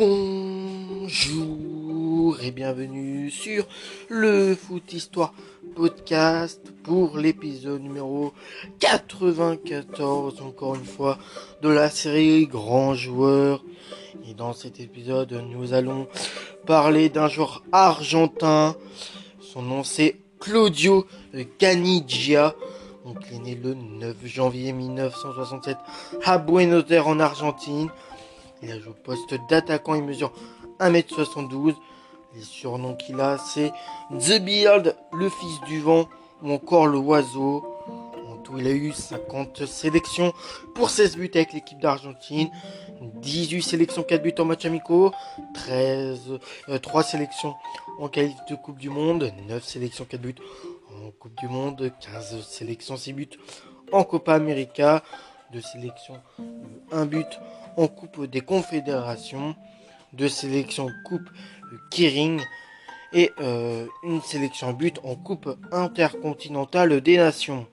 Bonjour 0.00 1.10
et 2.40 2.52
bienvenue 2.52 3.30
sur 3.30 3.66
le 4.08 4.54
Foot 4.54 4.94
Histoire 4.94 5.34
podcast 5.76 6.72
pour 6.82 7.18
l'épisode 7.18 7.82
numéro 7.82 8.32
94 8.78 10.40
encore 10.40 10.76
une 10.76 10.86
fois 10.86 11.18
de 11.60 11.68
la 11.68 11.90
série 11.90 12.46
Grand 12.46 12.94
Joueur. 12.94 13.62
Et 14.26 14.32
dans 14.32 14.54
cet 14.54 14.80
épisode, 14.80 15.32
nous 15.50 15.74
allons 15.74 16.08
parler 16.66 17.10
d'un 17.10 17.28
joueur 17.28 17.62
argentin. 17.70 18.76
Son 19.38 19.60
nom 19.60 19.84
c'est 19.84 20.16
Claudio 20.38 21.06
Canigia. 21.58 22.54
Donc 23.04 23.18
il 23.30 23.36
est 23.36 23.40
né 23.40 23.54
le 23.54 23.74
9 23.74 24.16
janvier 24.24 24.72
1967 24.72 25.76
à 26.24 26.38
Buenos 26.38 26.90
Aires 26.90 27.08
en 27.08 27.20
Argentine. 27.20 27.90
Il 28.62 28.70
a 28.70 28.78
joué 28.78 28.90
au 28.90 28.94
poste 28.94 29.34
d'attaquant, 29.48 29.94
il 29.94 30.04
mesure 30.04 30.32
1m72. 30.80 31.74
Les 32.34 32.42
surnoms 32.42 32.94
qu'il 32.94 33.20
a, 33.20 33.38
c'est 33.38 33.72
The 34.10 34.40
Beard, 34.40 34.96
le 35.12 35.28
fils 35.28 35.60
du 35.66 35.80
vent, 35.80 36.08
ou 36.42 36.52
encore 36.52 36.86
le 36.86 36.98
oiseau. 36.98 37.64
En 38.28 38.36
tout, 38.36 38.56
il 38.58 38.66
a 38.66 38.70
eu 38.70 38.92
50 38.92 39.66
sélections 39.66 40.32
pour 40.74 40.90
16 40.90 41.16
buts 41.16 41.30
avec 41.34 41.52
l'équipe 41.52 41.80
d'Argentine, 41.80 42.50
18 43.00 43.62
sélections, 43.62 44.02
4 44.02 44.22
buts 44.22 44.34
en 44.38 44.44
match 44.44 44.64
amicaux, 44.64 45.12
13, 45.54 46.38
3 46.80 47.00
euh, 47.00 47.04
sélections 47.04 47.54
en 47.98 48.08
qualité 48.08 48.40
de 48.48 48.54
Coupe 48.54 48.78
du 48.78 48.90
Monde, 48.90 49.32
9 49.48 49.64
sélections, 49.64 50.04
4 50.04 50.20
buts 50.20 50.34
en 51.04 51.10
Coupe 51.10 51.34
du 51.36 51.48
Monde, 51.48 51.92
15 52.00 52.46
sélections, 52.46 52.96
6 52.96 53.12
buts 53.12 53.30
en 53.92 54.04
Copa 54.04 54.34
América, 54.34 55.02
2 55.52 55.60
sélections, 55.60 56.20
1 56.92 57.06
but 57.06 57.40
en 57.76 57.88
Coupe 57.88 58.24
des 58.26 58.40
Confédérations, 58.40 59.56
deux 60.12 60.28
sélections 60.28 60.88
Coupe 61.04 61.28
Kering 61.90 62.40
et 63.12 63.32
euh, 63.40 63.86
une 64.02 64.20
sélection 64.22 64.72
but 64.72 64.98
en 65.02 65.16
Coupe 65.16 65.56
intercontinentale 65.72 67.00
des 67.00 67.16
Nations. 67.16 67.66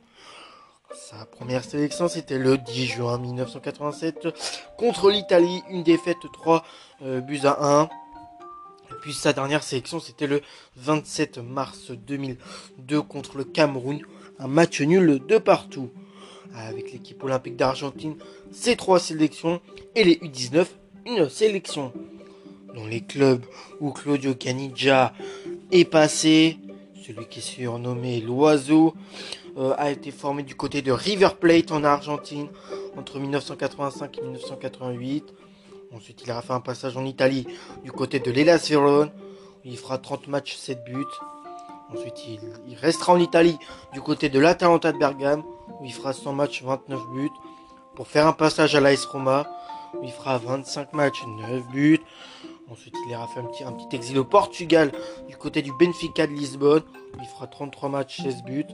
Sa 0.95 1.25
première 1.25 1.63
sélection, 1.63 2.07
c'était 2.07 2.39
le 2.39 2.57
10 2.57 2.85
juin 2.87 3.17
1987 3.19 4.30
contre 4.77 5.11
l'Italie, 5.11 5.61
une 5.69 5.83
défaite 5.83 6.17
3 6.33 6.63
euh, 7.03 7.21
buts 7.21 7.41
à 7.43 7.81
1. 7.81 7.83
Et 7.83 8.99
puis 9.02 9.13
sa 9.13 9.33
dernière 9.33 9.63
sélection, 9.63 9.99
c'était 9.99 10.27
le 10.27 10.41
27 10.77 11.37
mars 11.39 11.91
2002 11.91 13.02
contre 13.02 13.37
le 13.37 13.43
Cameroun, 13.43 14.02
un 14.39 14.47
match 14.47 14.81
nul 14.81 15.21
de 15.27 15.37
partout 15.37 15.91
avec 16.55 16.91
l'équipe 16.91 17.23
olympique 17.23 17.55
d'Argentine, 17.55 18.15
ces 18.51 18.75
trois 18.75 18.99
sélections 18.99 19.61
et 19.95 20.03
les 20.03 20.15
U19, 20.15 20.65
une 21.05 21.29
sélection. 21.29 21.91
Dans 22.75 22.85
les 22.85 23.01
clubs 23.01 23.43
où 23.79 23.91
Claudio 23.91 24.35
Caniggia 24.35 25.13
est 25.71 25.85
passé, 25.85 26.57
celui 27.05 27.25
qui 27.25 27.39
est 27.39 27.41
surnommé 27.41 28.21
l'oiseau, 28.21 28.93
euh, 29.57 29.73
a 29.77 29.89
été 29.89 30.11
formé 30.11 30.43
du 30.43 30.53
côté 30.53 30.83
de 30.83 30.91
River 30.91 31.29
Plate 31.39 31.71
en 31.71 31.83
Argentine 31.83 32.47
entre 32.95 33.19
1985 33.19 34.17
et 34.17 34.21
1988. 34.21 35.33
Ensuite, 35.95 36.21
il 36.23 36.31
a 36.31 36.41
fait 36.41 36.53
un 36.53 36.59
passage 36.59 36.97
en 36.97 37.05
Italie 37.05 37.47
du 37.83 37.91
côté 37.91 38.19
de 38.19 38.29
l'Elas 38.29 38.67
Verone, 38.69 39.09
où 39.65 39.69
il 39.69 39.77
fera 39.77 39.97
30 39.97 40.27
matchs, 40.27 40.55
7 40.57 40.83
buts. 40.85 41.05
Ensuite, 41.93 42.27
il, 42.27 42.75
restera 42.75 43.13
en 43.13 43.19
Italie 43.19 43.57
du 43.93 44.02
côté 44.02 44.30
de 44.30 44.39
l'Atalanta 44.39 44.91
de 44.91 44.97
Bergame, 44.97 45.43
où 45.80 45.85
il 45.85 45.93
fera 45.93 46.11
100 46.11 46.33
matchs, 46.33 46.63
29 46.63 46.99
buts, 47.13 47.30
pour 47.95 48.07
faire 48.07 48.27
un 48.27 48.33
passage 48.33 48.75
à 48.75 48.81
l'AS 48.81 49.05
Roma, 49.05 49.47
où 49.93 50.03
il 50.03 50.11
fera 50.11 50.38
25 50.38 50.93
matchs, 50.93 51.23
9 51.25 51.67
buts. 51.67 52.02
Ensuite, 52.69 52.93
il 53.05 53.11
ira 53.11 53.25
faire 53.27 53.43
un 53.67 53.71
petit, 53.71 53.95
exil 53.95 54.19
au 54.19 54.25
Portugal, 54.25 54.91
du 55.30 55.37
côté 55.37 55.61
du 55.61 55.71
Benfica 55.80 56.27
de 56.27 56.33
Lisbonne, 56.33 56.83
où 57.15 57.21
il 57.21 57.27
fera 57.27 57.48
33 57.48 57.89
matchs, 57.89 58.21
16 58.21 58.43
buts. 58.43 58.65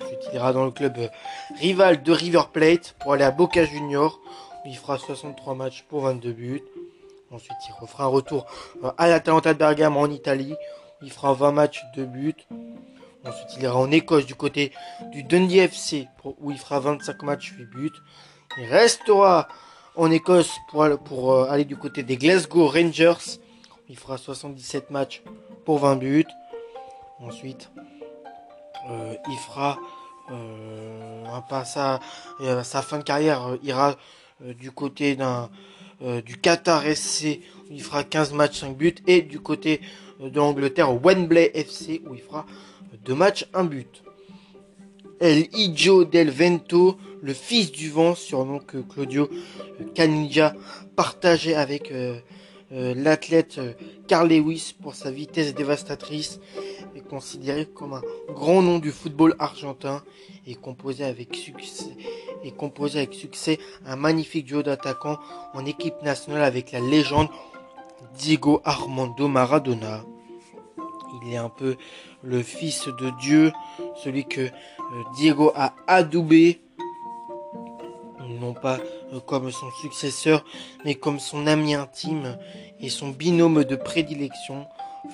Ensuite, 0.00 0.18
il 0.32 0.34
ira 0.34 0.52
dans 0.52 0.64
le 0.64 0.72
club 0.72 0.98
euh, 0.98 1.08
rival 1.60 2.02
de 2.02 2.12
River 2.12 2.42
Plate 2.52 2.96
pour 2.98 3.12
aller 3.12 3.24
à 3.24 3.30
Boca 3.30 3.64
Junior, 3.64 4.20
où 4.64 4.68
il 4.68 4.76
fera 4.76 4.98
63 4.98 5.54
matchs 5.54 5.84
pour 5.88 6.00
22 6.00 6.32
buts. 6.32 6.62
Ensuite, 7.30 7.56
il 7.68 7.74
refera 7.80 8.04
un 8.04 8.08
retour 8.08 8.46
euh, 8.82 8.90
à 8.98 9.08
l'Atalanta 9.08 9.54
de 9.54 9.58
Bergame 9.58 9.96
en 9.96 10.06
Italie, 10.06 10.54
il 11.02 11.10
fera 11.10 11.32
20 11.32 11.52
matchs, 11.52 11.84
2 11.94 12.04
buts. 12.04 12.34
Ensuite, 13.24 13.56
il 13.56 13.62
ira 13.62 13.76
en 13.76 13.90
Écosse 13.90 14.26
du 14.26 14.34
côté 14.34 14.72
du 15.12 15.22
Dundee 15.22 15.58
FC 15.58 16.08
où 16.40 16.50
il 16.50 16.58
fera 16.58 16.80
25 16.80 17.22
matchs, 17.22 17.52
8 17.58 17.64
buts. 17.66 17.92
Il 18.58 18.66
restera 18.66 19.48
en 19.96 20.10
Écosse 20.10 20.56
pour, 20.70 21.32
euh, 21.32 21.48
aller 21.50 21.64
du 21.64 21.76
côté 21.76 22.02
des 22.02 22.16
Glasgow 22.16 22.68
Rangers. 22.68 23.38
Il 23.88 23.98
fera 23.98 24.16
77 24.16 24.90
matchs 24.90 25.22
pour 25.64 25.78
20 25.78 25.96
buts. 25.96 26.26
Ensuite, 27.20 27.70
euh, 28.90 29.14
il 29.28 29.36
fera 29.38 29.78
euh, 30.30 31.24
sa 32.62 32.82
fin 32.82 32.98
de 32.98 33.02
carrière 33.02 33.56
ira 33.62 33.96
du 34.40 34.70
côté 34.70 35.16
d'un 35.16 35.50
du 36.00 36.36
Qatar 36.36 36.84
SC 36.84 37.40
où 37.70 37.72
il 37.72 37.82
fera 37.82 38.04
15 38.04 38.32
matchs, 38.32 38.60
5 38.60 38.76
buts 38.76 38.94
et 39.06 39.22
du 39.22 39.40
côté 39.40 39.80
de 40.20 40.36
l'Angleterre 40.36 40.94
Wembley 40.94 41.50
FC 41.54 42.02
où 42.06 42.14
il 42.14 42.20
fera 42.20 42.46
deux 43.04 43.14
matchs, 43.14 43.46
un 43.54 43.64
but. 43.64 44.02
El 45.20 45.48
Hijo 45.52 46.04
del 46.04 46.30
Vento, 46.30 46.96
le 47.22 47.34
fils 47.34 47.72
du 47.72 47.90
vent, 47.90 48.14
surnom 48.14 48.60
que 48.60 48.78
Claudio 48.78 49.28
Caniggia 49.94 50.54
partageait 50.94 51.54
avec 51.54 51.90
euh, 51.90 52.14
euh, 52.14 52.20
l'athlète 52.70 53.58
euh, 53.58 53.72
Carl 54.06 54.28
Lewis 54.28 54.74
pour 54.80 54.94
sa 54.94 55.10
vitesse 55.10 55.54
dévastatrice, 55.54 56.40
est 56.94 57.06
considéré 57.06 57.66
comme 57.66 57.94
un 57.94 58.02
grand 58.32 58.62
nom 58.62 58.78
du 58.78 58.90
football 58.90 59.34
argentin 59.38 60.02
et 60.46 60.54
composé 60.54 61.04
avec 61.04 61.34
succès, 61.34 61.96
un 63.86 63.96
magnifique 63.96 64.46
duo 64.46 64.62
d'attaquants 64.62 65.18
en 65.54 65.64
équipe 65.64 66.02
nationale 66.02 66.42
avec 66.42 66.72
la 66.72 66.80
légende 66.80 67.28
Diego 68.18 68.60
Armando 68.64 69.28
Maradona. 69.28 70.04
Il 71.22 71.32
est 71.32 71.36
un 71.36 71.48
peu 71.48 71.76
le 72.22 72.42
fils 72.42 72.88
de 72.88 73.10
Dieu, 73.20 73.52
celui 74.02 74.24
que 74.24 74.40
euh, 74.42 74.50
Diego 75.16 75.52
a 75.54 75.74
adoubé, 75.86 76.60
non 78.40 78.54
pas 78.54 78.78
euh, 78.78 78.97
comme 79.26 79.50
son 79.50 79.70
successeur, 79.82 80.44
mais 80.84 80.94
comme 80.94 81.18
son 81.18 81.46
ami 81.46 81.74
intime 81.74 82.38
et 82.80 82.88
son 82.88 83.08
binôme 83.08 83.64
de 83.64 83.76
prédilection, 83.76 84.66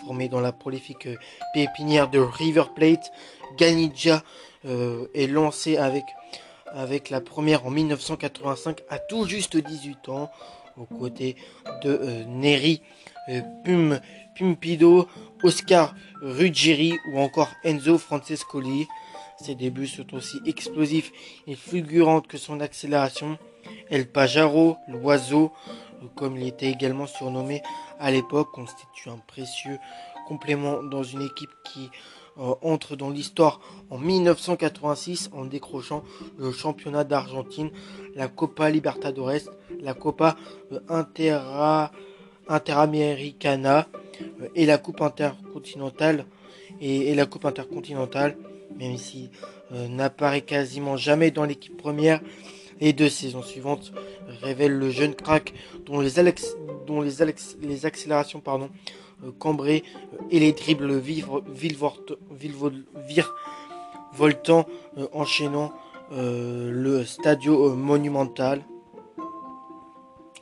formé 0.05 0.29
dans 0.29 0.41
la 0.41 0.53
prolifique 0.53 1.07
euh, 1.07 1.17
pépinière 1.53 2.09
de 2.09 2.19
River 2.19 2.65
Plate. 2.75 3.13
Ganidja 3.57 4.23
est 4.65 5.27
lancé 5.27 5.77
avec, 5.77 7.11
la 7.11 7.21
première 7.21 7.67
en 7.67 7.71
1985 7.71 8.83
à 8.89 8.99
tout 8.99 9.27
juste 9.27 9.59
18 9.59 10.09
ans, 10.09 10.31
aux 10.79 10.87
côtés 10.87 11.37
de 11.85 12.25
Neri 12.27 12.81
Pum 13.65 14.01
Pumpido, 14.35 15.07
Oscar 15.43 15.95
Ruggieri 16.21 16.99
ou 17.13 17.19
encore 17.19 17.51
Enzo 17.63 17.99
Francescoli. 17.99 18.87
Ses 19.41 19.55
débuts 19.55 19.87
sont 19.87 20.15
aussi 20.15 20.39
explosifs 20.47 21.13
et 21.47 21.55
fulgurants 21.55 22.21
que 22.21 22.39
son 22.39 22.61
accélération. 22.61 23.39
El 23.91 24.09
Pajaro, 24.09 24.77
l'oiseau, 24.89 25.53
comme 26.15 26.37
il 26.37 26.47
était 26.47 26.71
également 26.71 27.07
surnommé 27.07 27.63
à 27.99 28.11
l'époque, 28.11 28.53
constitue 28.53 29.09
un 29.09 29.19
précieux 29.27 29.79
complément 30.27 30.83
dans 30.83 31.03
une 31.03 31.23
équipe 31.23 31.51
qui 31.65 31.91
euh, 32.37 32.55
entre 32.63 32.97
dans 32.97 33.11
l'histoire 33.11 33.61
en 33.91 33.99
1986 33.99 35.31
en 35.33 35.45
décrochant 35.45 36.03
le 36.37 36.51
championnat 36.51 37.05
d'Argentine, 37.05 37.71
la 38.17 38.27
Copa 38.27 38.71
Libertadores, 38.71 39.51
la 39.81 39.95
Copa 39.95 40.37
euh, 40.73 40.81
Intera, 40.89 41.93
Interamericana 42.49 43.87
euh, 44.21 44.49
et 44.55 44.67
la 44.67 44.79
Coupe 44.79 45.01
intercontinentale 45.01 46.27
et, 46.81 47.15
la 47.15 47.27
Coupe 47.27 47.45
intercontinentale, 47.45 48.37
même 48.77 48.97
si 48.97 49.31
euh, 49.73 49.89
n'apparaît 49.89 50.43
quasiment 50.43 50.97
jamais 50.97 51.31
dans 51.31 51.45
l'équipe 51.45 51.77
première. 51.77 52.21
Les 52.81 52.93
deux 52.93 53.09
saisons 53.09 53.43
suivantes 53.43 53.93
révèlent 54.43 54.79
le 54.79 54.91
jeune 54.91 55.15
crack 55.15 55.55
dont 55.87 56.01
les, 56.01 56.11
dont 56.87 57.01
les, 57.01 57.13
les 57.63 57.87
accélérations 57.87 58.41
pardon, 58.41 58.71
euh, 59.25 59.31
cambrées 59.39 59.85
et 60.31 60.41
les 60.41 60.53
dribbles 60.53 60.97
vivre, 60.99 61.43
voltant 64.13 64.67
enchaînant 65.13 65.73
le 66.13 67.05
stadio 67.05 67.75
monumental. 67.75 68.63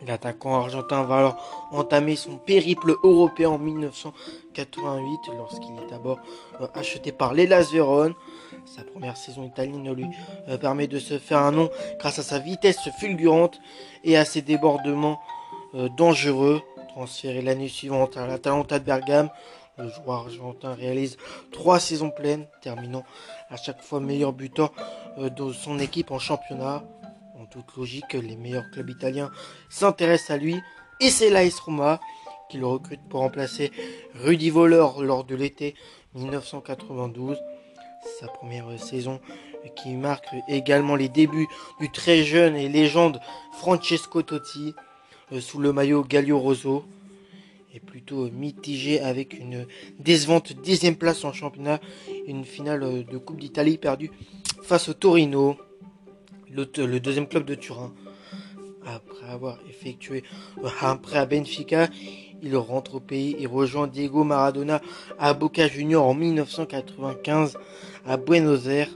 L'attaquant 0.06 0.56
argentin 0.56 1.04
va 1.04 1.18
alors 1.18 1.68
entamer 1.70 2.16
son 2.16 2.36
périple 2.36 2.96
européen 3.04 3.50
en 3.50 3.58
1988 3.58 5.18
lorsqu'il 5.36 5.72
est 5.78 5.90
d'abord 5.90 6.18
euh, 6.60 6.66
acheté 6.74 7.12
par 7.12 7.34
l'Elas 7.34 7.70
Vérone. 7.72 8.14
Sa 8.66 8.82
première 8.82 9.16
saison 9.16 9.44
italienne 9.44 9.92
lui 9.92 10.06
euh, 10.48 10.58
permet 10.58 10.88
de 10.88 10.98
se 10.98 11.18
faire 11.18 11.38
un 11.38 11.52
nom 11.52 11.70
grâce 11.98 12.18
à 12.18 12.22
sa 12.22 12.38
vitesse 12.38 12.78
fulgurante 12.98 13.60
et 14.02 14.16
à 14.16 14.24
ses 14.24 14.42
débordements 14.42 15.20
euh, 15.74 15.88
dangereux 15.96 16.60
Transféré 16.88 17.40
l'année 17.40 17.68
suivante 17.68 18.18
à 18.18 18.26
l'Atalanta 18.26 18.78
de 18.78 18.84
Bergame, 18.84 19.30
le 19.78 19.88
joueur 19.88 20.26
argentin 20.26 20.74
réalise 20.74 21.16
trois 21.50 21.80
saisons 21.80 22.10
pleines, 22.10 22.46
terminant 22.60 23.02
à 23.48 23.56
chaque 23.56 23.80
fois 23.80 23.98
meilleur 23.98 24.34
buteur 24.34 24.72
de 25.16 25.52
son 25.54 25.78
équipe 25.78 26.10
en 26.10 26.18
championnat. 26.18 26.82
En 27.42 27.46
toute 27.46 27.76
logique, 27.76 28.12
les 28.12 28.36
meilleurs 28.36 28.70
clubs 28.70 28.88
italiens 28.88 29.32
s'intéressent 29.68 30.30
à 30.30 30.36
lui. 30.36 30.60
Et 31.00 31.10
c'est 31.10 31.28
l'AS 31.28 31.58
Roma 31.58 31.98
qui 32.48 32.56
le 32.56 32.66
recrute 32.66 33.00
pour 33.08 33.18
remplacer 33.18 33.72
Rudy 34.14 34.50
Voleur 34.50 35.02
lors 35.02 35.24
de 35.24 35.34
l'été 35.34 35.74
1992. 36.14 37.36
Sa 38.20 38.28
première 38.28 38.78
saison 38.78 39.20
qui 39.74 39.94
marque 39.96 40.28
également 40.46 40.94
les 40.94 41.08
débuts 41.08 41.48
du 41.80 41.90
très 41.90 42.22
jeune 42.22 42.54
et 42.54 42.68
légende 42.68 43.20
Francesco 43.54 44.22
Totti 44.22 44.76
euh, 45.32 45.40
sous 45.40 45.58
le 45.58 45.72
maillot 45.72 46.04
Gallio 46.04 46.38
Rosso 46.38 46.84
est 47.74 47.80
plutôt 47.80 48.30
mitigé 48.30 49.00
avec 49.00 49.36
une 49.36 49.66
décevante 49.98 50.52
dixième 50.52 50.96
place 50.96 51.24
en 51.24 51.32
championnat 51.32 51.80
une 52.28 52.44
finale 52.44 53.04
de 53.04 53.18
Coupe 53.18 53.40
d'Italie 53.40 53.78
perdue 53.78 54.12
face 54.62 54.88
au 54.88 54.94
Torino, 54.94 55.56
le, 56.52 57.00
deuxième 57.00 57.26
club 57.26 57.44
de 57.44 57.54
Turin. 57.54 57.92
Après 58.84 59.28
avoir 59.30 59.58
effectué 59.68 60.24
un 60.82 60.96
prêt 60.96 61.18
à 61.18 61.26
Benfica, 61.26 61.88
il 62.42 62.56
rentre 62.56 62.96
au 62.96 63.00
pays 63.00 63.36
et 63.38 63.46
rejoint 63.46 63.86
Diego 63.86 64.24
Maradona 64.24 64.80
à 65.18 65.34
Boca 65.34 65.68
Juniors 65.68 66.06
en 66.06 66.14
1995 66.14 67.56
à 68.04 68.16
Buenos 68.16 68.66
Aires. 68.66 68.90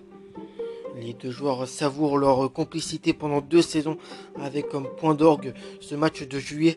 Les 0.96 1.12
deux 1.12 1.30
joueurs 1.30 1.68
savourent 1.68 2.18
leur 2.18 2.52
complicité 2.52 3.12
pendant 3.12 3.40
deux 3.40 3.62
saisons 3.62 3.98
avec 4.40 4.68
comme 4.68 4.88
point 4.96 5.14
d'orgue 5.14 5.54
ce 5.80 5.94
match 5.94 6.22
de 6.22 6.38
juillet 6.38 6.76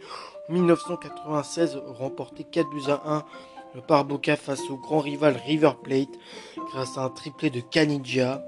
1996 0.49 1.81
remporté 1.87 2.43
4 2.43 2.69
buts 2.69 2.89
à 2.89 3.01
1 3.05 3.81
par 3.87 4.05
Boca 4.05 4.35
face 4.35 4.69
au 4.69 4.77
grand 4.77 4.99
rival 4.99 5.39
River 5.45 5.71
Plate 5.81 6.09
grâce 6.71 6.97
à 6.97 7.01
un 7.01 7.09
triplé 7.09 7.49
de 7.49 7.61
Canigia. 7.61 8.43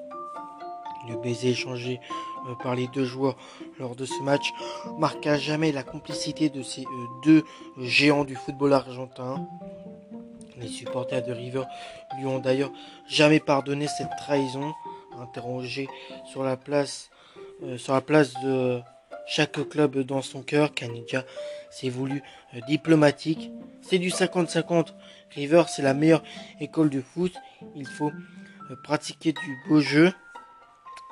Le 1.07 1.15
baiser 1.15 1.50
échangé 1.50 2.00
euh, 2.48 2.56
par 2.56 2.75
les 2.75 2.88
deux 2.88 3.06
joueurs 3.06 3.36
lors 3.80 3.95
de 3.95 4.06
ce 4.06 4.21
match 4.21 4.51
marqua 4.98 5.38
jamais 5.38 5.71
la 5.71 5.83
complicité 5.83 6.50
de 6.50 6.62
ces 6.63 6.81
euh, 6.81 7.06
deux 7.24 7.44
géants 7.80 8.24
du 8.24 8.36
football 8.36 8.74
argentin. 8.74 9.48
Les 10.57 10.68
supporters 10.68 11.24
de 11.24 11.31
River 11.31 11.63
lui 12.18 12.25
ont 12.27 12.39
d'ailleurs 12.39 12.71
jamais 13.07 13.39
pardonné 13.39 13.88
cette 13.88 14.15
trahison. 14.18 14.74
Interrogé 15.19 15.88
sur 16.25 16.44
la 16.44 16.56
place, 16.57 17.09
euh, 17.63 17.77
sur 17.77 17.94
la 17.94 18.01
place 18.01 18.33
de 18.44 18.80
chaque 19.27 19.68
club 19.69 20.00
dans 20.00 20.21
son 20.21 20.42
cœur, 20.42 20.74
Canidia 20.74 21.25
s'est 21.69 21.89
voulu 21.89 22.24
diplomatique. 22.68 23.51
C'est 23.81 24.00
du 24.00 24.09
50-50. 24.09 24.94
River, 25.36 25.63
c'est 25.68 25.81
la 25.81 25.94
meilleure 25.94 26.24
école 26.59 26.89
de 26.89 27.01
foot. 27.01 27.33
Il 27.75 27.88
faut 27.88 28.12
pratiquer 28.83 29.33
du 29.33 29.59
beau 29.68 29.80
jeu. 29.80 30.12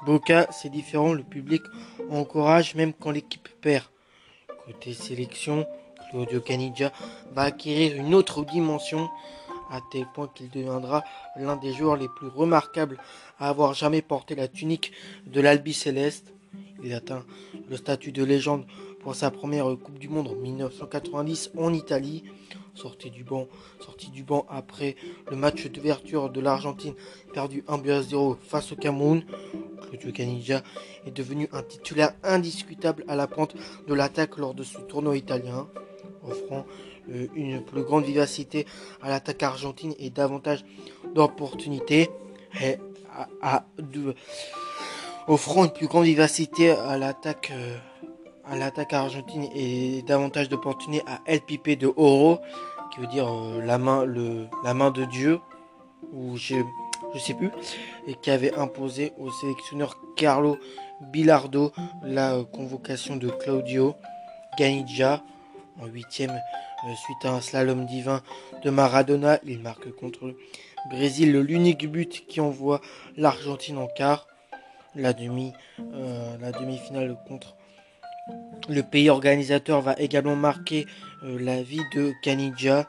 Boca, 0.06 0.48
c'est 0.52 0.70
différent, 0.70 1.14
le 1.14 1.24
public 1.24 1.62
encourage 2.10 2.76
même 2.76 2.94
quand 2.94 3.12
l'équipe 3.12 3.50
perd. 3.62 3.86
Côté 4.66 4.94
sélection, 4.94 5.66
Claudio 6.12 6.40
Canigia 6.40 6.92
va 7.34 7.44
acquérir 7.44 7.96
une 7.96 8.14
autre 8.16 8.46
dimension 8.46 9.10
à 9.70 9.82
tel 9.92 10.06
point 10.14 10.30
qu'il 10.34 10.50
deviendra 10.50 11.04
l'un 11.36 11.58
des 11.58 11.74
joueurs 11.74 11.98
les 11.98 12.08
plus 12.08 12.28
remarquables 12.28 12.98
à 13.40 13.50
avoir 13.50 13.74
jamais 13.74 14.02
porté 14.02 14.36
la 14.36 14.48
tunique 14.48 14.92
de 15.28 15.42
l'Albi 15.42 15.74
Céleste. 15.74 16.34
Il 16.84 16.94
atteint 16.94 17.24
le 17.70 17.78
statut 17.78 18.12
de 18.12 18.24
légende 18.24 18.66
pour 19.02 19.16
sa 19.16 19.32
première 19.32 19.66
Coupe 19.78 20.00
du 20.00 20.10
Monde 20.10 20.30
en 20.30 20.36
1990 20.36 21.52
en 21.58 21.74
Italie. 21.74 22.24
Sorti 22.74 23.12
du 23.12 23.24
banc, 23.24 23.48
sorti 23.82 24.10
du 24.10 24.24
banc 24.24 24.46
après 24.50 24.96
le 25.30 25.36
match 25.36 25.68
d'ouverture 25.68 26.30
de 26.30 26.40
l'Argentine 26.40 26.94
perdu 27.34 27.64
1 27.68 28.02
0 28.02 28.38
face 28.42 28.72
au 28.72 28.76
Cameroun. 28.76 29.24
Claudio 29.90 30.12
est 31.06 31.12
devenu 31.12 31.50
un 31.52 31.64
titulaire 31.64 32.14
indiscutable 32.24 33.04
à 33.08 33.16
la 33.16 33.28
pointe 33.28 33.56
de 33.88 33.94
l'attaque 33.94 34.38
lors 34.38 34.54
de 34.54 34.64
ce 34.64 34.78
tournoi 34.80 35.18
italien, 35.18 35.68
offrant 36.24 36.66
euh, 37.12 37.28
une 37.36 37.64
plus 37.64 37.84
grande 37.84 38.06
vivacité 38.06 38.66
à 39.02 39.10
l'attaque 39.10 39.44
argentine 39.44 39.94
et 40.00 40.10
davantage 40.10 40.64
d'opportunités. 41.16 42.10
offrant 45.28 45.66
une 45.66 45.72
plus 45.72 45.88
grande 45.88 46.06
vivacité 46.06 46.72
à 46.72 46.98
l'attaque 46.98 47.52
euh, 47.54 47.78
à 48.46 48.58
l'attaque 48.58 48.94
argentine 48.94 49.48
et 49.54 50.02
davantage 50.02 50.50
d'opportunités 50.50 51.04
à 51.06 51.22
El 51.28 51.42
de 51.78 51.88
Oro, 51.98 52.40
qui 52.92 53.00
veut 53.00 53.08
dire 53.08 53.32
euh, 53.32 53.62
la 53.64 53.78
main 53.78 54.06
le 54.06 54.48
la 54.64 54.74
main 54.74 54.90
de 54.92 55.06
Dieu 55.06 55.40
je 57.14 57.20
sais 57.20 57.34
plus, 57.34 57.52
et 58.08 58.16
qui 58.16 58.32
avait 58.32 58.54
imposé 58.56 59.14
au 59.18 59.32
sélectionneur 59.32 59.98
Carlo 60.16 60.58
Bilardo 61.12 61.72
la 62.04 62.38
convocation 62.52 63.16
de 63.16 63.30
Claudio 63.30 63.96
Ganija 64.58 65.24
en 65.82 65.88
huitième 65.88 66.32
euh, 66.32 66.96
suite 66.96 67.26
à 67.26 67.34
un 67.34 67.42
slalom 67.42 67.86
divin 67.86 68.22
de 68.64 68.70
Maradona. 68.70 69.40
Il 69.46 69.60
marque 69.60 69.92
contre 69.96 70.28
le 70.28 70.38
Brésil 70.90 71.32
l'unique 71.32 71.90
but 71.90 72.26
qui 72.28 72.42
envoie 72.42 72.82
l'Argentine 73.18 73.78
en 73.78 73.88
quart. 73.88 74.28
La 74.96 75.10
euh, 75.10 76.52
demi-finale 76.60 77.16
contre 77.28 77.56
le 78.68 78.84
pays 78.84 79.10
organisateur 79.10 79.82
va 79.82 79.96
également 79.98 80.36
marquer 80.36 80.86
euh, 81.24 81.38
la 81.40 81.62
vie 81.62 81.82
de 81.94 82.14
Canidja 82.24 82.88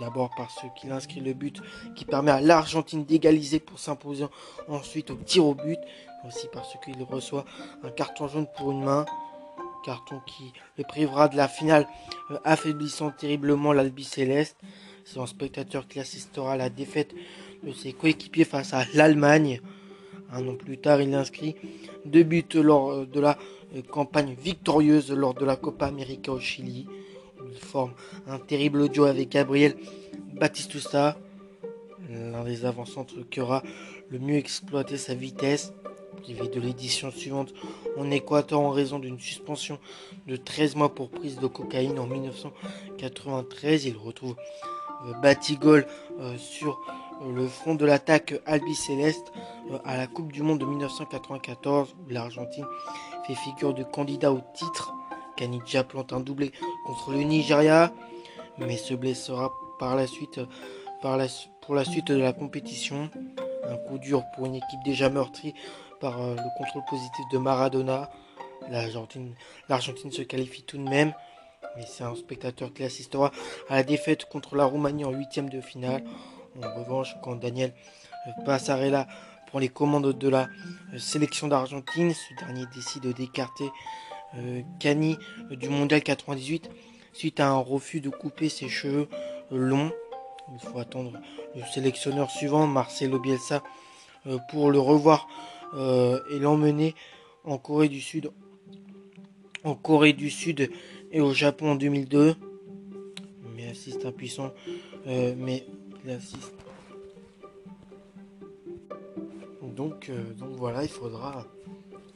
d'abord 0.00 0.30
parce 0.36 0.60
qu'il 0.76 0.92
inscrit 0.92 1.20
le 1.20 1.34
but 1.34 1.60
qui 1.94 2.04
permet 2.04 2.30
à 2.30 2.40
l'Argentine 2.40 3.04
d'égaliser 3.04 3.60
pour 3.60 3.78
s'imposer 3.78 4.26
ensuite 4.68 5.10
au 5.10 5.16
tir 5.16 5.46
au 5.46 5.54
but. 5.54 5.78
Aussi 6.26 6.48
parce 6.52 6.76
qu'il 6.82 7.02
reçoit 7.02 7.44
un 7.82 7.90
carton 7.90 8.28
jaune 8.28 8.46
pour 8.56 8.72
une 8.72 8.82
main. 8.82 9.04
Carton 9.84 10.20
qui 10.26 10.52
le 10.78 10.84
privera 10.84 11.28
de 11.28 11.36
la 11.36 11.46
finale, 11.46 11.86
euh, 12.30 12.38
affaiblissant 12.44 13.10
terriblement 13.10 13.74
l'Albi 13.74 14.04
Céleste. 14.04 14.56
C'est 15.04 15.18
un 15.20 15.26
spectateur 15.26 15.86
qui 15.86 16.00
assistera 16.00 16.54
à 16.54 16.56
la 16.56 16.70
défaite 16.70 17.14
de 17.62 17.72
ses 17.72 17.92
coéquipiers 17.92 18.46
face 18.46 18.72
à 18.72 18.84
l'Allemagne. 18.94 19.60
Un 20.32 20.48
an 20.48 20.54
plus 20.54 20.78
tard, 20.78 21.02
il 21.02 21.14
inscrit 21.14 21.54
deux 22.06 22.22
buts 22.22 22.44
lors 22.54 22.90
euh, 22.90 23.06
de 23.06 23.20
la 23.20 23.36
euh, 23.76 23.82
campagne 23.82 24.34
victorieuse 24.34 25.12
lors 25.12 25.34
de 25.34 25.44
la 25.44 25.56
Copa 25.56 25.86
América 25.86 26.32
au 26.32 26.40
Chili. 26.40 26.86
Il 27.54 27.60
forme 27.60 27.92
un 28.26 28.38
terrible 28.38 28.80
audio 28.80 29.04
avec 29.04 29.28
Gabriel 29.28 29.76
Batistusta, 30.32 31.16
l'un 32.10 32.42
des 32.42 32.64
avant-centres 32.64 33.14
qui 33.30 33.40
aura 33.40 33.62
le 34.08 34.18
mieux 34.18 34.36
exploité 34.36 34.96
sa 34.96 35.14
vitesse. 35.14 35.72
Privé 36.22 36.48
de 36.48 36.60
l'édition 36.60 37.10
suivante 37.10 37.52
en 37.96 38.10
Équateur 38.10 38.60
en 38.60 38.70
raison 38.70 38.98
d'une 38.98 39.20
suspension 39.20 39.78
de 40.26 40.36
13 40.36 40.74
mois 40.74 40.94
pour 40.94 41.10
prise 41.10 41.36
de 41.36 41.46
cocaïne 41.46 41.98
en 41.98 42.06
1993. 42.06 43.84
Il 43.84 43.96
retrouve 43.96 44.34
euh, 45.06 45.12
Batigol 45.14 45.86
euh, 46.20 46.36
sur 46.38 46.80
euh, 47.22 47.32
le 47.32 47.46
front 47.46 47.74
de 47.74 47.84
l'attaque 47.84 48.34
Albi 48.46 48.74
Céleste 48.74 49.32
à 49.84 49.96
la 49.96 50.06
Coupe 50.06 50.32
du 50.32 50.42
Monde 50.42 50.60
de 50.60 50.64
1994 50.64 51.94
où 52.04 52.10
l'Argentine 52.10 52.66
fait 53.26 53.34
figure 53.34 53.74
de 53.74 53.84
candidat 53.84 54.32
au 54.32 54.40
titre 54.54 54.94
Kanidja 55.36 55.84
plante 55.84 56.12
un 56.12 56.20
doublé 56.20 56.52
contre 56.86 57.12
le 57.12 57.22
Nigeria, 57.22 57.92
mais 58.58 58.76
se 58.76 58.94
blessera 58.94 59.52
par 59.78 59.96
pour 61.60 61.74
la 61.74 61.84
suite 61.84 62.06
de 62.08 62.16
la 62.16 62.32
compétition. 62.32 63.10
Un 63.68 63.76
coup 63.76 63.98
dur 63.98 64.24
pour 64.34 64.46
une 64.46 64.54
équipe 64.54 64.82
déjà 64.84 65.08
meurtrie 65.10 65.54
par 66.00 66.20
euh, 66.20 66.34
le 66.34 66.58
contrôle 66.58 66.84
positif 66.88 67.24
de 67.32 67.38
Maradona. 67.38 68.10
L'Argentine, 68.70 69.34
l'Argentine 69.68 70.10
se 70.12 70.22
qualifie 70.22 70.62
tout 70.62 70.78
de 70.78 70.88
même, 70.88 71.12
mais 71.76 71.84
c'est 71.86 72.04
un 72.04 72.14
spectateur 72.14 72.72
qui 72.72 72.82
assistera 72.82 73.30
à 73.68 73.76
la 73.76 73.82
défaite 73.82 74.24
contre 74.26 74.56
la 74.56 74.64
Roumanie 74.64 75.04
en 75.04 75.10
huitième 75.12 75.50
de 75.50 75.60
finale. 75.60 76.04
En 76.62 76.74
revanche, 76.78 77.16
quand 77.22 77.36
Daniel 77.36 77.74
Passarella 78.46 79.06
prend 79.48 79.58
les 79.58 79.68
commandes 79.68 80.12
de 80.12 80.28
la 80.28 80.48
euh, 80.94 80.98
sélection 80.98 81.48
d'Argentine, 81.48 82.12
ce 82.12 82.44
dernier 82.44 82.64
décide 82.74 83.06
d'écarter 83.14 83.70
Cani 84.80 85.12
euh, 85.14 85.52
euh, 85.52 85.56
du 85.56 85.68
Mondial 85.68 86.02
98 86.02 86.70
suite 87.12 87.40
à 87.40 87.48
un 87.48 87.58
refus 87.58 88.00
de 88.00 88.10
couper 88.10 88.48
ses 88.48 88.68
cheveux 88.68 89.08
longs. 89.50 89.92
Il 90.52 90.60
faut 90.60 90.78
attendre 90.78 91.12
le 91.54 91.62
sélectionneur 91.72 92.30
suivant, 92.30 92.66
Marcelo 92.66 93.18
Bielsa, 93.18 93.62
euh, 94.26 94.38
pour 94.50 94.70
le 94.70 94.78
revoir 94.78 95.28
et 95.76 96.38
l'emmener 96.38 96.94
en 97.42 97.58
Corée 97.58 97.88
du 97.88 98.00
Sud. 98.00 98.30
En 99.64 99.74
Corée 99.74 100.12
du 100.12 100.30
Sud 100.30 100.70
et 101.10 101.20
au 101.20 101.32
Japon 101.32 101.72
en 101.72 101.74
2002. 101.74 102.36
Mais 103.56 103.66
assiste 103.68 104.06
impuissant. 104.06 104.52
mais 105.04 105.66
il 106.04 106.10
assiste. 106.12 106.54
Donc, 109.62 110.12
donc 110.38 110.50
voilà, 110.50 110.84
il 110.84 110.88
faudra 110.88 111.44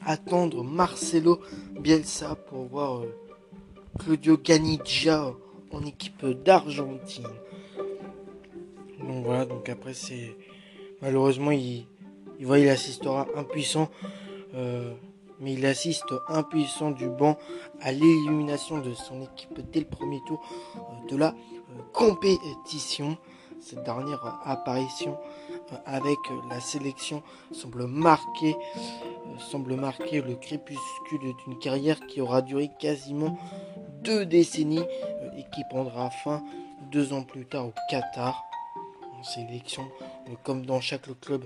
attendre 0.09 0.63
Marcelo 0.63 1.39
Bielsa 1.79 2.33
pour 2.33 2.65
voir 2.65 3.01
euh, 3.01 3.15
Claudio 3.99 4.37
Ganiggia 4.37 5.31
en 5.71 5.85
équipe 5.85 6.25
d'Argentine. 6.25 7.27
Donc 8.99 9.23
voilà, 9.23 9.45
donc 9.45 9.69
après 9.69 9.93
c'est 9.93 10.35
malheureusement 11.03 11.51
il, 11.51 11.85
voit 12.41 12.57
il 12.57 12.69
assistera 12.69 13.27
impuissant, 13.35 13.87
euh, 14.55 14.95
mais 15.39 15.53
il 15.53 15.65
assiste 15.67 16.11
impuissant 16.27 16.89
du 16.89 17.07
banc 17.07 17.37
à 17.79 17.91
l'élimination 17.91 18.79
de 18.79 18.95
son 18.95 19.21
équipe 19.21 19.59
dès 19.71 19.81
le 19.81 19.85
premier 19.85 20.21
tour 20.25 20.41
euh, 20.75 21.07
de 21.11 21.17
la 21.17 21.35
compétition. 21.93 23.15
Cette 23.61 23.83
dernière 23.83 24.39
apparition 24.45 25.17
avec 25.85 26.17
la 26.49 26.59
sélection 26.59 27.21
semble 27.51 27.87
marquer, 27.87 28.55
semble 29.37 29.75
marquer 29.75 30.21
le 30.21 30.35
crépuscule 30.35 31.35
d'une 31.45 31.59
carrière 31.59 31.99
qui 32.07 32.21
aura 32.21 32.41
duré 32.41 32.71
quasiment 32.79 33.37
deux 34.01 34.25
décennies 34.25 34.85
et 35.37 35.43
qui 35.53 35.63
prendra 35.69 36.09
fin 36.09 36.43
deux 36.91 37.13
ans 37.13 37.23
plus 37.23 37.45
tard 37.45 37.67
au 37.67 37.73
Qatar 37.89 38.49
en 39.19 39.23
sélection, 39.23 39.89
comme 40.43 40.65
dans 40.65 40.81
chaque 40.81 41.19
club 41.19 41.43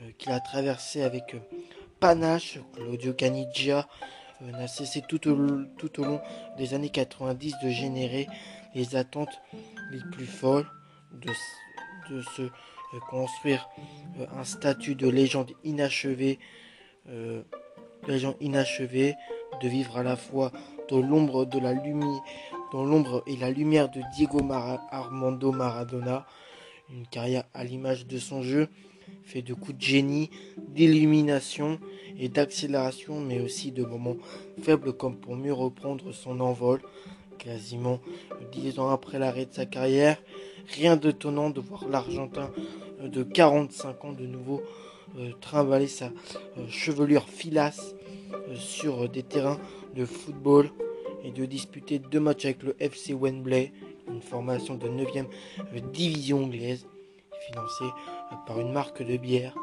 euh, 0.00 0.10
qu'il 0.18 0.32
a 0.32 0.40
traversé 0.40 1.02
avec 1.02 1.34
euh, 1.34 1.40
panache. 2.00 2.58
Claudio 2.74 3.12
Canigia 3.12 3.86
euh, 4.42 4.50
n'a 4.52 4.66
cessé 4.66 5.02
tout 5.06 5.28
au 5.28 5.34
long 5.34 6.20
des 6.56 6.74
années 6.74 6.88
90 6.88 7.54
de 7.62 7.68
générer 7.68 8.26
les 8.74 8.96
attentes 8.96 9.40
les 9.90 10.00
plus 10.12 10.26
folles, 10.26 10.66
de, 11.12 11.32
se 12.22 12.42
construire 13.08 13.68
un 14.36 14.44
statut 14.44 14.94
de 14.94 15.08
légende 15.08 15.52
inachevée, 15.64 16.38
légende 18.06 18.36
inachevée, 18.40 19.14
de 19.62 19.68
vivre 19.68 19.96
à 19.96 20.02
la 20.02 20.16
fois 20.16 20.52
dans 20.88 21.00
l'ombre 21.00 21.44
de 21.44 21.58
la 21.58 21.72
lumière, 21.72 22.20
dans 22.72 22.84
l'ombre 22.84 23.22
et 23.26 23.36
la 23.36 23.50
lumière 23.50 23.88
de 23.90 24.00
Diego 24.14 24.40
Armando 24.90 25.52
Maradona, 25.52 26.26
une 26.90 27.06
carrière 27.06 27.44
à 27.54 27.64
l'image 27.64 28.06
de 28.06 28.18
son 28.18 28.42
jeu, 28.42 28.68
fait 29.24 29.42
de 29.42 29.54
coups 29.54 29.76
de 29.76 29.82
génie, 29.82 30.30
d'illumination 30.68 31.78
et 32.18 32.28
d'accélération, 32.28 33.20
mais 33.20 33.40
aussi 33.40 33.72
de 33.72 33.84
moments 33.84 34.16
faibles 34.62 34.92
comme 34.92 35.16
pour 35.16 35.36
mieux 35.36 35.52
reprendre 35.52 36.12
son 36.12 36.40
envol. 36.40 36.80
Quasiment 37.38 38.00
dix 38.52 38.78
ans 38.78 38.90
après 38.90 39.18
l'arrêt 39.18 39.46
de 39.46 39.54
sa 39.54 39.64
carrière, 39.64 40.20
rien 40.68 40.96
d'étonnant 40.96 41.50
de 41.50 41.60
voir 41.60 41.88
l'Argentin 41.88 42.50
de 43.02 43.22
45 43.22 44.04
ans 44.04 44.12
de 44.12 44.26
nouveau 44.26 44.62
euh, 45.18 45.30
trimballer 45.40 45.88
sa 45.88 46.06
euh, 46.06 46.68
chevelure 46.68 47.28
filasse 47.28 47.94
euh, 48.32 48.54
sur 48.54 49.08
des 49.08 49.22
terrains 49.22 49.58
de 49.94 50.04
football 50.04 50.70
et 51.24 51.30
de 51.32 51.44
disputer 51.44 51.98
deux 51.98 52.20
matchs 52.20 52.44
avec 52.44 52.62
le 52.62 52.76
FC 52.78 53.12
Wembley, 53.14 53.72
une 54.08 54.22
formation 54.22 54.74
de 54.76 54.88
9e 54.88 55.26
division 55.92 56.44
anglaise, 56.44 56.86
financée 57.48 57.92
par 58.46 58.60
une 58.60 58.72
marque 58.72 59.02
de 59.02 59.16
bière. 59.16 59.54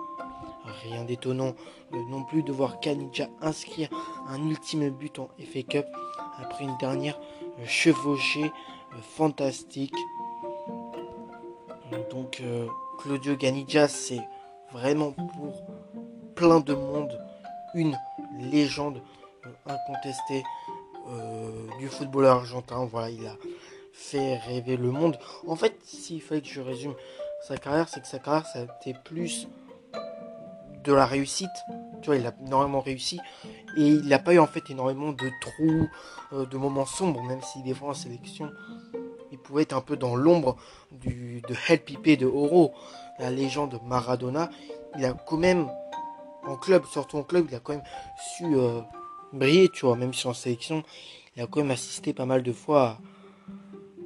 Rien 0.89 1.05
d'étonnant 1.05 1.55
euh, 1.93 1.97
non 2.09 2.23
plus 2.23 2.43
de 2.43 2.51
voir 2.51 2.79
Kanija 2.79 3.29
inscrire 3.41 3.89
un 4.27 4.49
ultime 4.49 4.89
but 4.89 5.19
en 5.19 5.29
FA 5.39 5.61
Cup 5.63 5.85
après 6.37 6.65
une 6.65 6.77
dernière 6.77 7.17
euh, 7.59 7.65
chevauchée 7.65 8.45
euh, 8.45 9.01
fantastique. 9.01 9.95
Donc 12.09 12.41
Claudio 12.99 13.35
Ganija 13.35 13.87
c'est 13.87 14.21
vraiment 14.71 15.11
pour 15.11 15.61
plein 16.35 16.59
de 16.59 16.73
monde 16.73 17.19
une 17.73 17.97
légende 18.51 19.01
incontestée 19.65 20.43
du 21.79 21.87
football 21.87 22.25
argentin. 22.25 22.85
Voilà, 22.85 23.09
il 23.09 23.25
a 23.25 23.35
fait 23.93 24.37
rêver 24.37 24.77
le 24.77 24.91
monde. 24.91 25.17
En 25.47 25.55
fait, 25.55 25.77
s'il 25.83 26.21
fallait 26.21 26.41
que 26.41 26.47
je 26.47 26.61
résume 26.61 26.93
sa 27.41 27.57
carrière, 27.57 27.89
c'est 27.89 28.01
que 28.01 28.07
sa 28.07 28.19
carrière, 28.19 28.45
ça 28.45 28.59
a 28.59 28.63
été 28.63 28.93
plus 29.03 29.47
de 30.83 30.93
la 30.93 31.05
réussite. 31.05 31.49
Tu 32.01 32.07
vois, 32.07 32.15
il 32.15 32.25
a 32.25 32.33
énormément 32.45 32.79
réussi. 32.79 33.19
Et 33.77 33.87
il 33.87 34.07
n'a 34.07 34.19
pas 34.19 34.33
eu 34.33 34.39
en 34.39 34.47
fait 34.47 34.63
énormément 34.69 35.11
de 35.11 35.29
trous, 35.41 35.89
euh, 36.33 36.45
de 36.45 36.57
moments 36.57 36.85
sombres, 36.85 37.23
même 37.23 37.41
si 37.41 37.61
des 37.63 37.73
fois 37.73 37.89
en 37.89 37.93
sélection, 37.93 38.51
pouvait 39.47 39.63
être 39.63 39.73
un 39.73 39.81
peu 39.81 39.95
dans 39.95 40.15
l'ombre 40.15 40.57
de 40.91 41.55
Hell 41.67 41.79
Pipe 41.79 42.19
de 42.19 42.25
Oro, 42.25 42.73
la 43.19 43.31
légende 43.31 43.79
Maradona. 43.87 44.49
Il 44.97 45.05
a 45.05 45.13
quand 45.13 45.37
même, 45.37 45.69
en 46.45 46.57
club, 46.57 46.83
surtout 46.85 47.17
en 47.17 47.23
club, 47.23 47.47
il 47.49 47.55
a 47.55 47.59
quand 47.59 47.73
même 47.73 47.83
su 48.35 48.45
euh, 48.55 48.81
briller, 49.33 49.69
tu 49.69 49.85
vois, 49.85 49.95
même 49.95 50.13
si 50.13 50.27
en 50.27 50.33
sélection, 50.33 50.83
il 51.35 51.41
a 51.41 51.47
quand 51.47 51.61
même 51.61 51.71
assisté 51.71 52.13
pas 52.13 52.25
mal 52.25 52.43
de 52.43 52.51
fois 52.51 52.99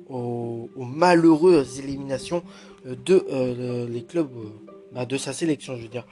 aux, 0.10 0.70
malheureuses 0.78 1.80
éliminations 1.80 2.44
euh, 2.86 2.96
de 3.06 3.26
euh, 3.32 3.88
les 3.88 4.04
clubs 4.04 4.30
bah, 4.92 5.06
de 5.06 5.18
sa 5.18 5.34
sélection, 5.34 5.78
je 5.78 5.84
veux 5.84 5.88
dire. 5.88 6.06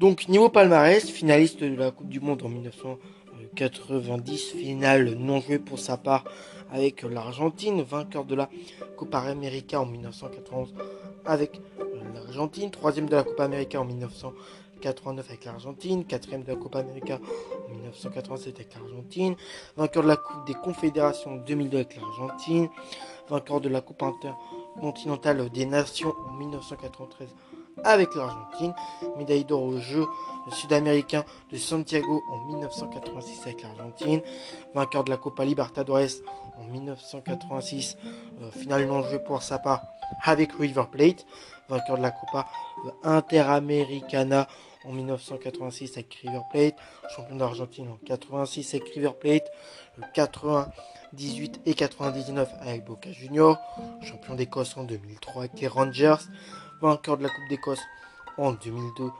Donc 0.00 0.28
niveau 0.28 0.48
palmarès, 0.48 1.08
finaliste 1.08 1.62
de 1.62 1.76
la 1.76 1.92
Coupe 1.92 2.08
du 2.08 2.18
Monde 2.18 2.42
en 2.42 2.48
1990, 2.48 4.52
finale 4.52 5.14
non 5.14 5.40
jouée 5.40 5.60
pour 5.60 5.78
sa 5.78 5.96
part 5.96 6.24
avec 6.72 7.02
l'Argentine, 7.02 7.82
vainqueur 7.82 8.24
de 8.24 8.34
la 8.34 8.48
Copa 8.96 9.20
América 9.20 9.80
en 9.80 9.86
1991 9.86 10.74
avec 11.24 11.60
l'Argentine, 12.14 12.70
troisième 12.70 13.08
de 13.08 13.16
la 13.16 13.22
Copa 13.22 13.44
América 13.44 13.80
en 13.80 13.84
1990 13.84 14.62
89 14.82 15.26
avec 15.28 15.44
l'Argentine, 15.44 16.04
quatrième 16.04 16.42
de 16.42 16.48
la 16.48 16.56
Copa 16.56 16.80
América 16.80 17.20
en 17.68 17.74
1987 17.74 18.56
avec 18.56 18.74
l'Argentine, 18.74 19.36
vainqueur 19.76 20.02
de 20.02 20.08
la 20.08 20.16
Coupe 20.16 20.46
des 20.46 20.54
Confédérations 20.54 21.34
en 21.34 21.36
2002 21.36 21.76
avec 21.78 21.96
l'Argentine, 21.96 22.68
vainqueur 23.30 23.60
de 23.60 23.68
la 23.68 23.80
Coupe 23.80 24.02
intercontinentale 24.02 25.48
des 25.50 25.66
Nations 25.66 26.12
en 26.28 26.32
1993 26.32 27.28
avec 27.84 28.14
l'Argentine, 28.14 28.74
médaille 29.16 29.44
d'or 29.44 29.62
aux 29.62 29.78
Jeux 29.78 30.06
sud-américains 30.50 31.24
de 31.50 31.56
Santiago 31.56 32.22
en 32.28 32.46
1986 32.46 33.42
avec 33.42 33.62
l'Argentine, 33.62 34.20
vainqueur 34.74 35.04
de 35.04 35.10
la 35.10 35.16
Copa 35.16 35.44
Libertadores 35.44 36.22
en 36.58 36.64
1986, 36.64 37.96
euh, 38.40 38.50
finalement 38.50 39.02
joué 39.02 39.18
pour 39.18 39.42
sa 39.42 39.58
part 39.58 39.82
avec 40.22 40.52
River 40.52 40.84
Plate, 40.90 41.26
vainqueur 41.68 41.96
de 41.96 42.02
la 42.02 42.10
Copa 42.10 42.46
Interamericana 43.04 44.48
en 44.84 44.92
1986 44.92 45.92
avec 45.92 46.14
River 46.14 46.42
Plate, 46.50 46.76
champion 47.14 47.36
d'Argentine 47.36 47.88
en 47.88 47.96
86 48.04 48.74
avec 48.74 48.88
River 48.88 49.12
Plate, 49.18 49.50
le 49.96 50.04
98 50.12 51.60
et 51.66 51.74
99 51.74 52.48
avec 52.60 52.84
Boca 52.84 53.12
Juniors, 53.12 53.58
champion 54.02 54.34
d'Écosse 54.34 54.76
en 54.76 54.84
2003 54.84 55.42
avec 55.44 55.60
les 55.60 55.68
Rangers, 55.68 56.16
vainqueur 56.82 57.16
de 57.16 57.22
la 57.22 57.28
Coupe 57.28 57.48
d'Écosse 57.48 57.80
en 58.36 58.52
2002 58.52 59.10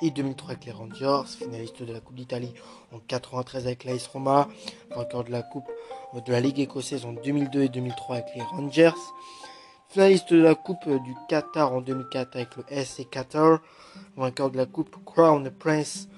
et 0.00 0.10
2003 0.10 0.50
avec 0.52 0.64
les 0.64 0.72
Rangers, 0.72 1.28
finaliste 1.38 1.82
de 1.82 1.92
la 1.92 2.00
Coupe 2.00 2.16
d'Italie 2.16 2.54
en 2.92 2.98
93 2.98 3.66
avec 3.66 3.84
l'AS 3.84 4.06
Roma, 4.06 4.48
vainqueur 4.96 5.24
de 5.24 5.30
la 5.30 5.42
Coupe 5.42 5.70
de 6.14 6.32
la 6.32 6.40
Ligue 6.40 6.60
écossaise 6.60 7.04
en 7.04 7.12
2002 7.12 7.62
et 7.62 7.68
2003 7.68 8.16
avec 8.16 8.28
les 8.34 8.42
Rangers, 8.42 8.98
finaliste 9.90 10.32
de 10.32 10.40
la 10.40 10.54
Coupe 10.54 10.88
du 10.88 11.14
Qatar 11.28 11.74
en 11.74 11.82
2004 11.82 12.36
avec 12.36 12.56
le 12.56 12.64
SC 12.84 13.08
Qatar, 13.10 13.60
vainqueur 14.16 14.50
de 14.50 14.56
la 14.56 14.64
Coupe 14.64 14.96
Crown 15.04 15.50
Prince, 15.50 16.08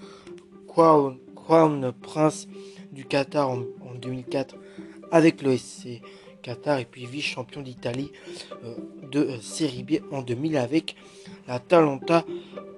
Crown, 0.69 1.19
Crown 1.35 1.93
Prince 2.01 2.47
du 2.93 3.05
Qatar 3.07 3.51
en, 3.51 3.63
2004 4.01 4.55
avec 5.11 5.43
le 5.43 5.57
SC 5.57 6.01
Qatar 6.43 6.79
et 6.79 6.85
puis 6.85 7.07
vice-champion 7.07 7.63
d'Italie 7.63 8.13
euh, 8.65 8.75
de 9.11 9.21
euh, 9.21 9.41
Série 9.41 9.85
B 9.85 9.93
en 10.13 10.23
2000 10.23 10.57
avec 10.57 10.97
la 11.49 11.59
Talenta 11.59 12.25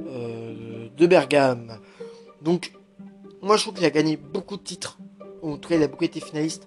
euh, 0.06 0.88
de 0.97 1.06
Bergame. 1.06 1.80
Donc, 2.42 2.73
moi 3.42 3.56
je 3.56 3.62
trouve 3.62 3.75
qu'il 3.75 3.85
a 3.85 3.90
gagné 3.90 4.16
beaucoup 4.16 4.56
de 4.56 4.62
titres. 4.62 4.99
En 5.42 5.56
tout 5.56 5.68
cas, 5.68 5.76
il 5.76 5.83
a 5.83 5.88
beaucoup 5.88 6.04
été 6.04 6.21
finaliste 6.21 6.66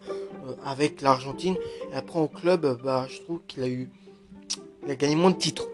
avec 0.63 1.01
l'Argentine. 1.01 1.56
Et 1.92 1.96
après, 1.96 2.20
au 2.20 2.27
club, 2.27 2.80
bah, 2.84 3.08
je 3.10 3.22
trouve 3.22 3.39
qu'il 3.48 3.63
a 3.63 3.68
eu. 3.68 3.89
Il 4.86 4.92
a 4.92 4.96
gagné 4.96 5.16
moins 5.16 5.32
de 5.32 5.38
titres. 5.38 5.68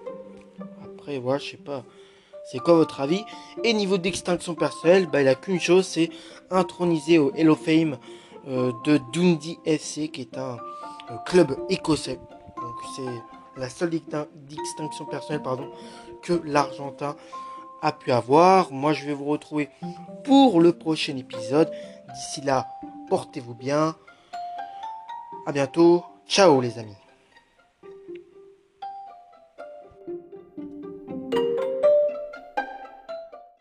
Après, 0.81 1.19
voilà, 1.19 1.37
je 1.39 1.51
sais 1.51 1.57
pas. 1.57 1.83
C'est 2.49 2.59
quoi 2.59 2.75
votre 2.75 3.01
avis? 3.01 3.21
Et 3.65 3.73
niveau 3.73 3.97
d'extinction 3.97 4.55
personnelle, 4.55 5.07
bah, 5.07 5.21
il 5.21 5.27
a 5.27 5.35
qu'une 5.35 5.59
chose, 5.59 5.85
c'est 5.85 6.09
introniser 6.49 7.17
au 7.17 7.33
Hello 7.35 7.55
Fame 7.55 7.97
de 8.47 8.99
Dundee 9.11 9.57
FC, 9.65 10.07
qui 10.07 10.21
est 10.21 10.37
un 10.37 10.57
club 11.25 11.57
écossais. 11.69 12.19
Donc 12.57 12.75
c'est 12.95 13.59
la 13.59 13.69
seule 13.69 13.89
distinction 13.89 15.05
personnelle 15.05 15.43
pardon, 15.43 15.69
que 16.21 16.41
l'Argentin 16.45 17.15
a 17.81 17.91
pu 17.91 18.11
avoir. 18.11 18.71
Moi, 18.71 18.93
je 18.93 19.05
vais 19.05 19.13
vous 19.13 19.25
retrouver 19.25 19.69
pour 20.23 20.61
le 20.61 20.71
prochain 20.71 21.17
épisode. 21.17 21.71
D'ici 22.13 22.41
là, 22.41 22.67
portez-vous 23.09 23.53
bien. 23.53 23.95
À 25.45 25.51
bientôt. 25.51 26.03
Ciao 26.25 26.61
les 26.61 26.79
amis. 26.79 27.02